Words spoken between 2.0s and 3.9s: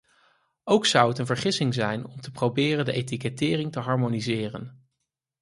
om te proberen de etikettering te